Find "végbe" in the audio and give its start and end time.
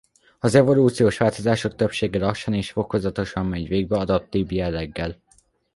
3.67-3.97